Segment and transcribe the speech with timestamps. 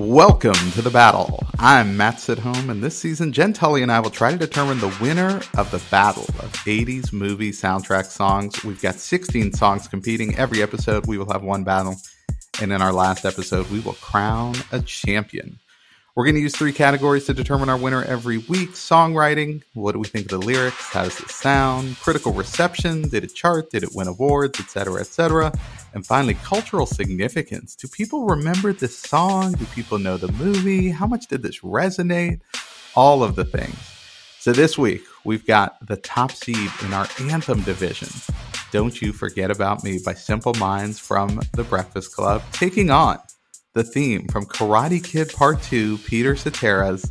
[0.00, 1.46] Welcome to the battle.
[1.58, 4.96] I'm Matt Sidhom, and this season, Jenn Tully and I will try to determine the
[4.98, 8.64] winner of the battle of 80s movie soundtrack songs.
[8.64, 10.34] We've got 16 songs competing.
[10.36, 11.96] Every episode, we will have one battle.
[12.62, 15.59] And in our last episode, we will crown a champion.
[16.20, 20.00] We're going to use three categories to determine our winner every week songwriting, what do
[20.00, 23.82] we think of the lyrics, how does it sound, critical reception, did it chart, did
[23.82, 25.50] it win awards, etc., etc.,
[25.94, 27.74] and finally, cultural significance.
[27.74, 29.52] Do people remember this song?
[29.52, 30.90] Do people know the movie?
[30.90, 32.40] How much did this resonate?
[32.94, 33.78] All of the things.
[34.40, 38.08] So this week, we've got the top seed in our anthem division.
[38.72, 43.20] Don't You Forget About Me by Simple Minds from The Breakfast Club, taking on
[43.74, 47.10] the theme from Karate Kid Part 2, Peter Cetera's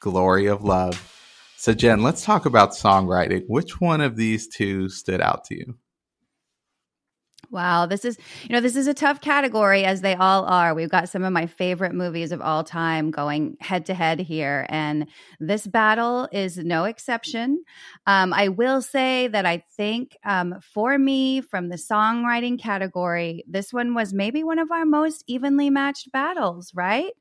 [0.00, 1.14] Glory of Love.
[1.56, 3.44] So, Jenn, let's talk about songwriting.
[3.48, 5.74] Which one of these two stood out to you?
[7.50, 10.74] Wow, this is, you know, this is a tough category as they all are.
[10.74, 14.66] We've got some of my favorite movies of all time going head to head here.
[14.68, 15.06] And
[15.40, 17.64] this battle is no exception.
[18.06, 23.72] Um, I will say that I think um, for me, from the songwriting category, this
[23.72, 27.12] one was maybe one of our most evenly matched battles, right?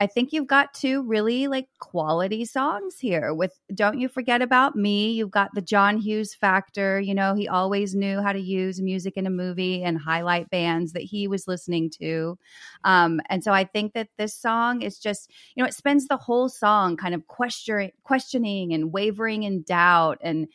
[0.00, 4.76] I think you've got two really like quality songs here with Don't You Forget About
[4.76, 5.10] Me.
[5.10, 7.00] You've got the John Hughes factor.
[7.00, 10.92] You know, he always knew how to use music in a movie and highlight bands
[10.92, 12.38] that he was listening to.
[12.84, 16.16] Um, and so I think that this song is just, you know, it spends the
[16.16, 20.46] whole song kind of questioning, questioning and wavering in doubt and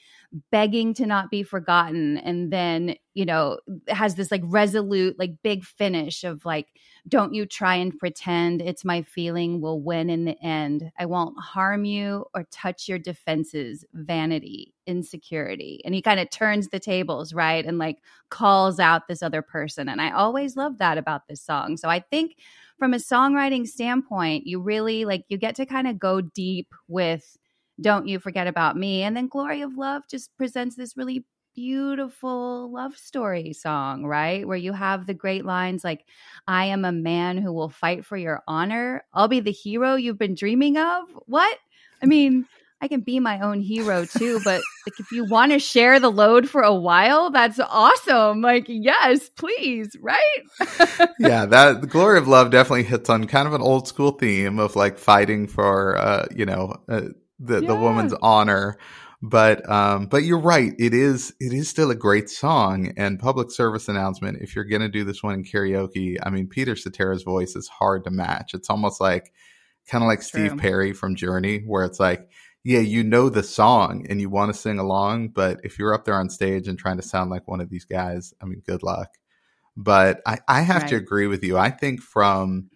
[0.51, 5.63] begging to not be forgotten and then you know has this like resolute like big
[5.63, 6.67] finish of like
[7.07, 11.37] don't you try and pretend it's my feeling will win in the end i won't
[11.39, 17.33] harm you or touch your defenses vanity insecurity and he kind of turns the tables
[17.33, 21.41] right and like calls out this other person and i always love that about this
[21.41, 22.35] song so i think
[22.77, 27.37] from a songwriting standpoint you really like you get to kind of go deep with
[27.81, 29.03] don't You Forget About Me.
[29.03, 34.47] And then Glory of Love just presents this really beautiful love story song, right?
[34.47, 36.05] Where you have the great lines like,
[36.47, 39.03] I am a man who will fight for your honor.
[39.13, 41.05] I'll be the hero you've been dreaming of.
[41.25, 41.57] What?
[42.01, 42.45] I mean,
[42.83, 46.11] I can be my own hero too, but like if you want to share the
[46.11, 48.41] load for a while, that's awesome.
[48.41, 50.41] Like, yes, please, right?
[51.17, 54.59] yeah, that the glory of love definitely hits on kind of an old school theme
[54.59, 57.03] of like fighting for, uh, you know, uh,
[57.39, 57.67] the, yeah.
[57.67, 58.77] the woman's honor.
[59.25, 60.73] But um, but you're right.
[60.77, 64.41] It is it is still a great song and public service announcement.
[64.41, 68.03] If you're gonna do this one in karaoke, I mean Peter Cetera's voice is hard
[68.03, 68.53] to match.
[68.53, 69.31] It's almost like
[69.87, 70.47] kind of like True.
[70.47, 72.27] Steve Perry from Journey, where it's like,
[72.65, 76.03] yeah, you know the song and you want to sing along, but if you're up
[76.03, 78.83] there on stage and trying to sound like one of these guys, I mean, good
[78.83, 79.07] luck.
[79.77, 80.89] But I, I have right.
[80.89, 81.57] to agree with you.
[81.57, 82.69] I think from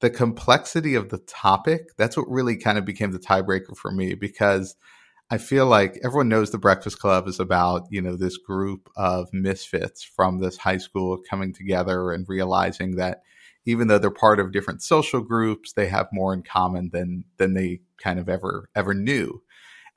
[0.00, 4.14] the complexity of the topic, that's what really kind of became the tiebreaker for me
[4.14, 4.74] because
[5.32, 9.32] I feel like everyone knows the Breakfast Club is about, you know, this group of
[9.32, 13.22] misfits from this high school coming together and realizing that
[13.64, 17.54] even though they're part of different social groups, they have more in common than than
[17.54, 19.42] they kind of ever ever knew.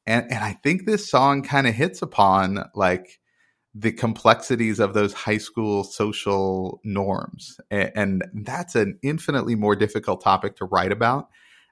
[0.07, 3.19] And and I think this song kind of hits upon like
[3.73, 7.59] the complexities of those high school social norms.
[7.69, 11.27] And, and that's an infinitely more difficult topic to write about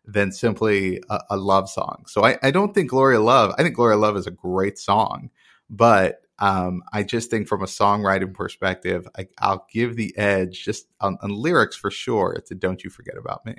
[0.06, 2.03] than simply a, a love song.
[2.08, 4.31] So I, I, don't think Glory of Love, I think Glory of Love is a
[4.31, 5.30] great song,
[5.69, 10.88] but um, I just think from a songwriting perspective, I, will give the edge just
[11.00, 13.56] on, on lyrics for sure to Don't You Forget About Me.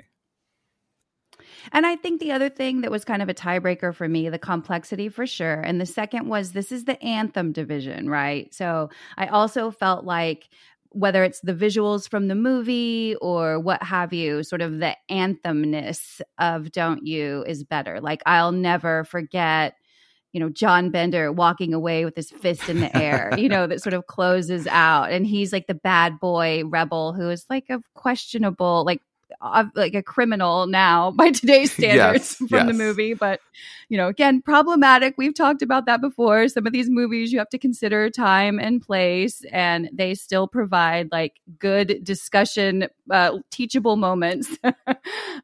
[1.71, 4.37] And I think the other thing that was kind of a tiebreaker for me, the
[4.37, 5.61] complexity for sure.
[5.61, 8.53] And the second was this is the anthem division, right?
[8.53, 10.49] So I also felt like
[10.95, 16.21] whether it's the visuals from the movie or what have you, sort of the anthemness
[16.39, 17.99] of Don't You is better.
[17.99, 19.75] Like I'll never forget
[20.31, 23.81] you know, John Bender walking away with his fist in the air, you know, that
[23.81, 25.09] sort of closes out.
[25.09, 28.99] And he's like the bad boy rebel who is like a questionable, like
[29.75, 32.67] like a criminal now by today's standards yes, from yes.
[32.67, 33.39] the movie but
[33.89, 35.15] you know again problematic.
[35.17, 36.47] We've talked about that before.
[36.47, 41.09] Some of these movies you have to consider time and place and they still provide
[41.11, 44.57] like good discussion uh, teachable moments.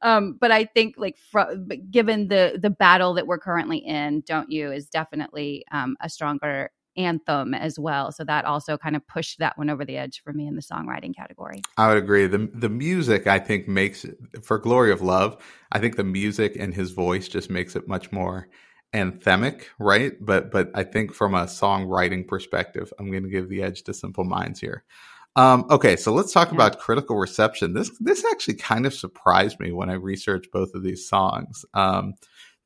[0.03, 1.53] Um, but i think like fr-
[1.91, 6.71] given the the battle that we're currently in don't you is definitely um, a stronger
[6.97, 8.11] anthem as well.
[8.11, 10.61] So that also kind of pushed that one over the edge for me in the
[10.61, 11.61] songwriting category.
[11.77, 12.27] I would agree.
[12.27, 14.05] The the music I think makes
[14.43, 15.41] for Glory of Love,
[15.71, 18.49] I think the music and his voice just makes it much more
[18.93, 20.13] anthemic, right?
[20.19, 23.93] But but I think from a songwriting perspective, I'm going to give the edge to
[23.93, 24.83] Simple Minds here.
[25.37, 26.55] Um, okay, so let's talk yeah.
[26.55, 27.73] about critical reception.
[27.73, 31.63] This this actually kind of surprised me when I researched both of these songs.
[31.73, 32.15] Um,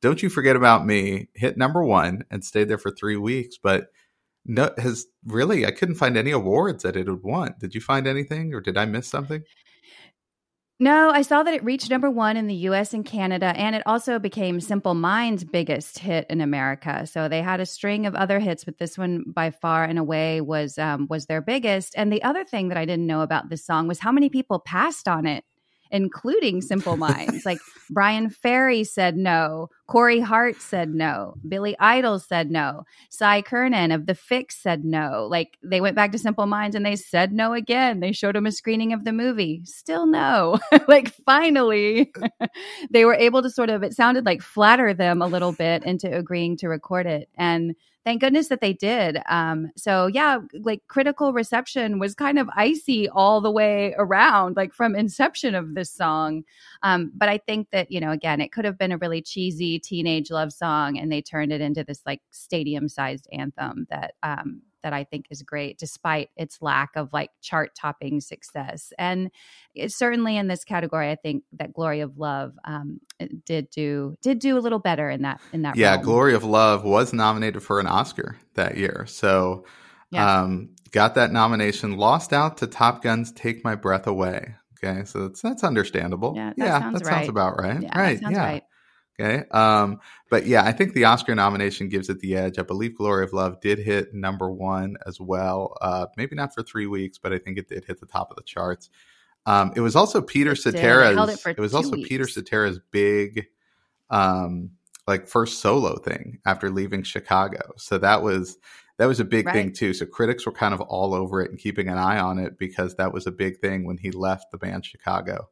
[0.02, 3.86] Don't you forget about me hit number one and stayed there for three weeks, but
[4.46, 7.54] no has really I couldn't find any awards that it would won.
[7.60, 9.42] Did you find anything, or did I miss something?
[10.78, 13.82] No, I saw that it reached number one in the US and Canada, and it
[13.86, 17.06] also became Simple Minds' biggest hit in America.
[17.06, 20.42] So they had a string of other hits, but this one by far and away
[20.42, 21.94] was um, was their biggest.
[21.96, 24.58] And the other thing that I didn't know about this song was how many people
[24.58, 25.44] passed on it
[25.90, 27.44] including Simple Minds.
[27.46, 27.58] like
[27.90, 29.68] Bryan Ferry said no.
[29.86, 31.34] Corey Hart said no.
[31.48, 32.84] Billy Idol said no.
[33.08, 35.28] Cy Curnin of The Fixx said no.
[35.30, 38.00] Like they went back to Simple Minds and they said no again.
[38.00, 39.62] They showed him a screening of the movie.
[39.64, 40.58] Still no.
[40.88, 42.12] like finally,
[42.90, 46.12] they were able to sort of, it sounded like flatter them a little bit into
[46.12, 47.28] agreeing to record it.
[47.36, 47.76] And
[48.06, 49.18] thank goodness that they did.
[49.28, 54.72] Um, so yeah, like critical reception was kind of icy all the way around, like
[54.72, 56.44] from inception of this song.
[56.84, 59.80] Um, but I think that you know, again, it could have been a really cheesy
[59.80, 64.92] teenage love song, and they turned it into this like stadium-sized anthem that um, that
[64.92, 68.92] I think is great, despite its lack of like chart topping success.
[68.96, 69.32] And
[69.88, 73.00] certainly in this category, I think that Glory of Love um,
[73.44, 75.74] did do did do a little better in that in that.
[75.74, 76.04] Yeah, realm.
[76.04, 79.64] Glory of Love was nominated for an Oscar that year, so
[80.12, 80.42] yeah.
[80.42, 81.96] um, got that nomination.
[81.96, 86.34] Lost out to Top Gun's "Take My Breath Away." Okay, so that's that's understandable.
[86.36, 87.14] Yeah, that, yeah, sounds, that right.
[87.16, 87.82] sounds about right.
[87.82, 88.20] Yeah, right.
[88.22, 88.38] yeah.
[88.38, 88.62] Right.
[89.18, 89.48] Okay.
[89.50, 92.58] Um, but yeah, I think the Oscar nomination gives it the edge.
[92.58, 95.76] I believe Glory of Love did hit number one as well.
[95.80, 98.36] Uh, maybe not for three weeks, but I think it did hit the top of
[98.36, 98.90] the charts.
[99.46, 101.46] Um, it was also Peter Cetera's.
[101.46, 102.08] It, it, was also weeks.
[102.08, 103.46] Peter Cetera's big,
[104.10, 104.72] um,
[105.06, 107.72] like first solo thing after leaving Chicago.
[107.76, 108.58] So that was
[108.98, 109.52] that was a big right.
[109.52, 109.94] thing too.
[109.94, 112.96] So critics were kind of all over it and keeping an eye on it because
[112.96, 115.48] that was a big thing when he left the band Chicago.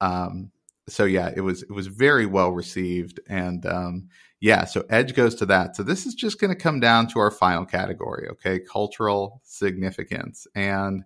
[0.00, 0.50] Um,
[0.90, 4.08] so yeah, it was it was very well received, and um,
[4.40, 5.76] yeah, so Edge goes to that.
[5.76, 8.58] So this is just going to come down to our final category, okay?
[8.58, 11.04] Cultural significance, and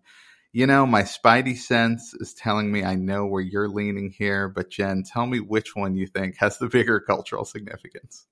[0.53, 4.71] you know, my spidey sense is telling me I know where you're leaning here, but
[4.71, 8.27] Jenn, tell me which one you think has the bigger cultural significance.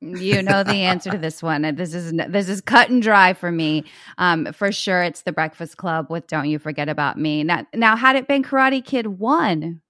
[0.00, 1.62] you know the answer to this one.
[1.74, 3.84] This is this is cut and dry for me.
[4.18, 7.96] Um, for sure, it's the Breakfast Club with "Don't You Forget About Me." Now, now,
[7.96, 9.80] had it been Karate Kid one,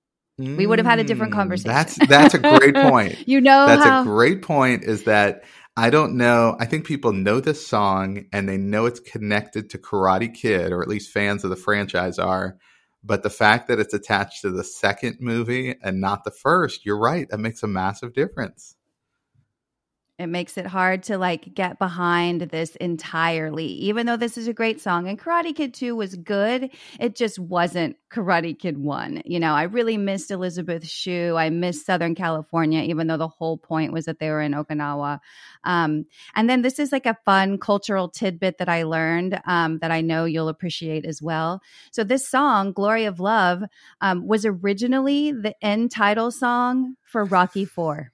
[0.41, 1.71] Mm, we would have had a different mm, conversation.
[1.73, 3.27] That's that's a great point.
[3.27, 4.85] you know, that's how- a great point.
[4.85, 5.45] Is that
[5.77, 6.57] I don't know.
[6.61, 10.83] I think people know this song and they know it's connected to Karate Kid, or
[10.83, 12.57] at least fans of the franchise are.
[13.05, 16.99] But the fact that it's attached to the second movie and not the first, you're
[16.99, 17.29] right.
[17.31, 18.76] That makes a massive difference.
[20.19, 23.67] It makes it hard to like get behind this entirely.
[23.67, 27.39] Even though this is a great song and Karate Kid 2 was good, it just
[27.39, 29.23] wasn't Karate Kid 1.
[29.27, 31.35] You know, I really missed Elizabeth Shue.
[31.37, 35.19] I missed Southern California, even though the whole point was that they were in Okinawa.
[35.65, 39.91] Um, and then this is like a fun cultural tidbit that I learned um, that
[39.91, 41.61] I know you'll appreciate as well.
[41.91, 43.65] So, this song, Glory of Love,
[44.01, 48.13] um, was originally the end title song for Rocky 4.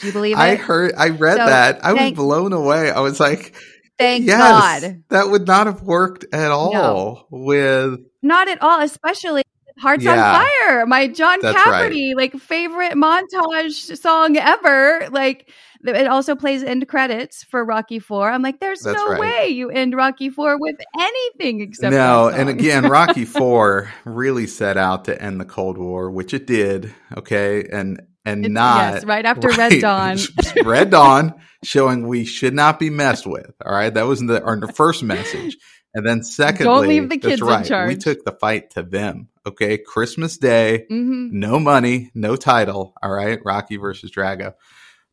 [0.00, 0.40] Do you believe it?
[0.40, 1.84] I heard, I read so, that.
[1.84, 2.90] I thank, was blown away.
[2.90, 3.54] I was like,
[3.98, 5.02] thank yes, God.
[5.10, 7.26] That would not have worked at all no.
[7.30, 8.00] with.
[8.22, 9.42] Not at all, especially
[9.80, 12.32] Hearts yeah, on Fire, my John Cafferty, right.
[12.32, 15.08] like favorite montage song ever.
[15.10, 15.50] Like
[15.82, 18.30] it also plays end credits for Rocky Four.
[18.30, 19.20] I'm like, there's that's no right.
[19.20, 22.28] way you end Rocky Four with anything except no.
[22.28, 26.94] And again, Rocky Four really set out to end the Cold War, which it did.
[27.16, 30.18] Okay, and and it's, not yes, right after right, Red Dawn.
[30.64, 31.34] Red Dawn
[31.64, 33.52] showing we should not be messed with.
[33.64, 35.56] All right, that was the our first message.
[35.92, 37.88] And then secondly, don't leave the kids right, in charge.
[37.88, 39.28] We took the fight to them.
[39.44, 41.38] Okay, Christmas Day, mm-hmm.
[41.38, 42.94] no money, no title.
[43.02, 44.54] All right, Rocky versus Drago.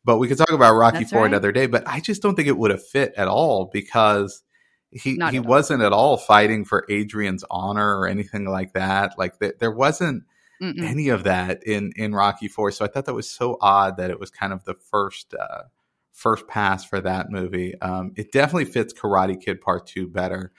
[0.04, 1.26] But we could talk about Rocky That's Four right.
[1.26, 1.66] another day.
[1.66, 4.42] But I just don't think it would have fit at all because
[4.90, 9.18] he Not he wasn't at all fighting for Adrian's honor or anything like that.
[9.18, 10.24] Like th- there wasn't
[10.62, 10.82] Mm-mm.
[10.82, 12.70] any of that in in Rocky Four.
[12.72, 15.64] So I thought that was so odd that it was kind of the first uh,
[16.12, 17.80] first pass for that movie.
[17.80, 20.52] Um, it definitely fits Karate Kid Part Two better.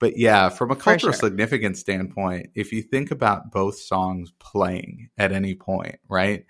[0.00, 1.28] But yeah, from a cultural sure.
[1.28, 6.44] significance standpoint, if you think about both songs playing at any point, right?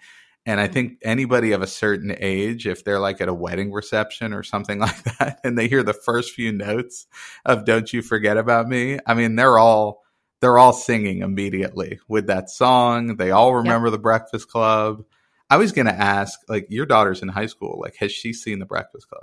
[0.47, 0.73] And I mm-hmm.
[0.73, 4.79] think anybody of a certain age, if they're like at a wedding reception or something
[4.81, 7.07] like that, and they hear the first few notes
[7.45, 10.04] of Don't You Forget About Me, I mean, they're all
[10.45, 13.17] they're all singing immediately with that song.
[13.17, 15.03] They all remember the Breakfast Club.
[15.49, 17.81] I was going to ask, like, your daughter's in high school.
[17.81, 19.23] Like, has she seen the Breakfast Club?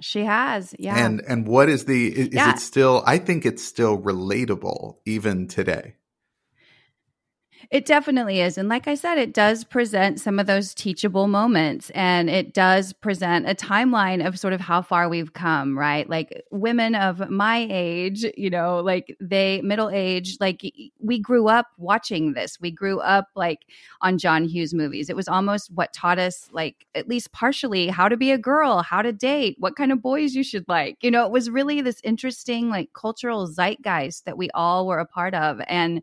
[0.00, 0.96] She has, yeah.
[0.96, 2.48] And and what is the is, yeah.
[2.48, 5.96] is it still I think it's still relatable even today.
[7.70, 8.58] It definitely is.
[8.58, 12.92] And like I said, it does present some of those teachable moments and it does
[12.92, 16.08] present a timeline of sort of how far we've come, right?
[16.08, 20.62] Like women of my age, you know, like they middle age, like
[21.00, 22.60] we grew up watching this.
[22.60, 23.66] We grew up like
[24.00, 25.10] on John Hughes movies.
[25.10, 28.82] It was almost what taught us, like, at least partially, how to be a girl,
[28.82, 30.98] how to date, what kind of boys you should like.
[31.02, 35.06] You know, it was really this interesting, like, cultural zeitgeist that we all were a
[35.06, 35.60] part of.
[35.66, 36.02] And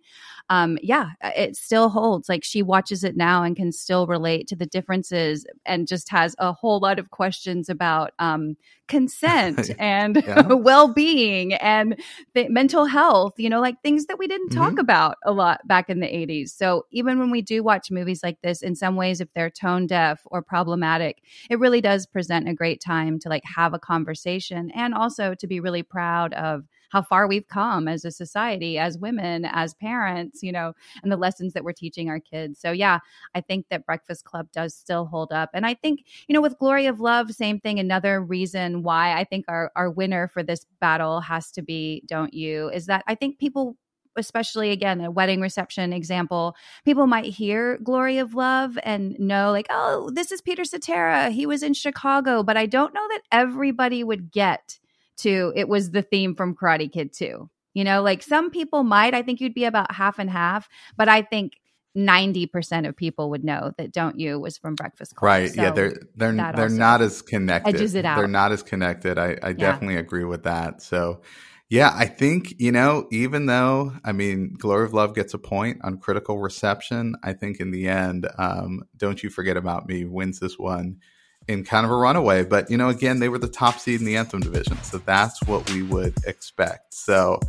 [0.50, 2.29] um, yeah, it it still holds.
[2.29, 6.35] Like she watches it now and can still relate to the differences and just has
[6.39, 8.55] a whole lot of questions about um,
[8.88, 12.00] consent and well-being and
[12.35, 14.79] mental health you know like things that we didn't talk mm-hmm.
[14.79, 18.41] about a lot back in the 80s so even when we do watch movies like
[18.41, 22.53] this in some ways if they're tone deaf or problematic it really does present a
[22.53, 27.01] great time to like have a conversation and also to be really proud of how
[27.01, 31.53] far we've come as a society, as women, as parents, you know, and the lessons
[31.53, 32.59] that we're teaching our kids.
[32.59, 33.00] So, yeah,
[33.33, 35.50] I think that Breakfast Club does still hold up.
[35.55, 37.79] And I think, you know, with Glory of Love, same thing.
[37.79, 42.31] Another reason why I think our, our winner for this battle has to be Don't
[42.31, 43.75] You is that I think people
[44.15, 49.65] especially again a wedding reception example people might hear glory of love and know like
[49.71, 54.03] oh this is peter cetera he was in chicago but i don't know that everybody
[54.03, 54.79] would get
[55.17, 57.50] to it was the theme from Karate Kid 2.
[57.74, 61.10] You know, like some people might, I think you'd be about half and half, but
[61.10, 61.53] I think
[61.98, 65.70] 90% of people would know that don't you was from breakfast club right so yeah
[65.70, 68.17] they're they're they're not as connected edges it out.
[68.17, 69.53] they're not as connected i i yeah.
[69.53, 71.22] definitely agree with that so
[71.70, 75.79] yeah i think you know even though i mean glory of love gets a point
[75.84, 80.39] on critical reception i think in the end um, don't you forget about me wins
[80.39, 80.98] this one
[81.47, 82.43] in kind of a runaway.
[82.43, 84.81] But, you know, again, they were the top seed in the Anthem division.
[84.83, 86.93] So that's what we would expect.
[86.93, 87.39] So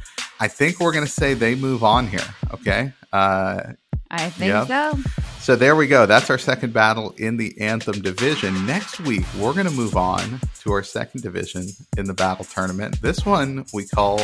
[0.40, 2.34] I think we're going to say they move on here.
[2.52, 2.92] Okay.
[3.12, 3.72] Uh,
[4.10, 4.68] I think yep.
[4.68, 4.98] so.
[5.40, 6.06] So there we go.
[6.06, 8.64] That's our second battle in the Anthem division.
[8.66, 11.66] Next week, we're going to move on to our second division
[11.98, 13.02] in the battle tournament.
[13.02, 14.20] This one we call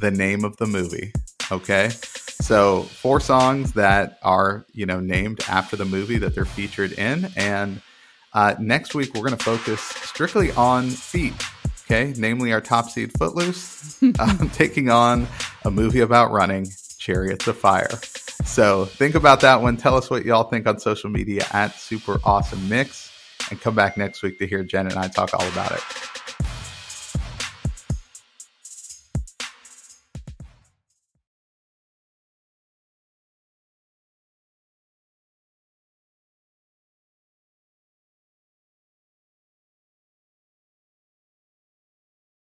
[0.00, 1.12] the name of the movie.
[1.52, 1.90] Okay.
[2.40, 7.30] So four songs that are, you know, named after the movie that they're featured in.
[7.36, 7.80] And
[8.36, 11.32] uh, next week, we're going to focus strictly on feet,
[11.86, 12.12] okay?
[12.18, 15.26] Namely, our top seed Footloose, um, taking on
[15.64, 17.88] a movie about running, Chariots of Fire.
[18.44, 19.78] So think about that one.
[19.78, 23.10] Tell us what y'all think on social media at Super Awesome Mix,
[23.50, 26.25] and come back next week to hear Jenn and I talk all about it.